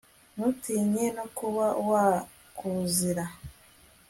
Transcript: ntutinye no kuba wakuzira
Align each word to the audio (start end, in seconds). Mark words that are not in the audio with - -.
ntutinye 0.35 1.05
no 1.17 1.25
kuba 1.37 1.65
wakuzira 1.89 3.23